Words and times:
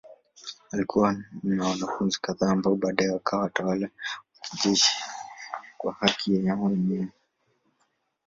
Alikuwa 0.71 1.15
na 1.43 1.67
wanafunzi 1.69 2.19
kadhaa 2.21 2.49
ambao 2.51 2.75
baadaye 2.75 3.09
wakawa 3.09 3.43
watawala 3.43 3.85
wa 3.85 3.91
kijeshi 4.41 4.91
kwa 5.77 5.93
haki 5.93 6.45
yao 6.45 6.63
wenyewe. 6.63 7.07